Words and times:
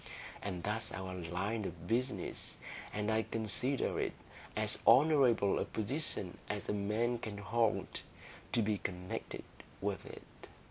And 0.41 0.63
that's 0.63 0.91
our 0.93 1.13
line 1.13 1.63
of 1.63 1.85
business; 1.87 2.57
and 2.91 3.11
I 3.11 3.21
consider 3.21 3.99
it 3.99 4.13
as 4.55 4.79
honourable 4.87 5.59
a 5.59 5.65
position 5.65 6.39
as 6.49 6.67
a 6.67 6.73
man 6.73 7.19
can 7.19 7.37
hold, 7.37 8.01
to 8.53 8.63
be 8.63 8.79
connected 8.79 9.43
with 9.79 10.03
it." 10.07 10.47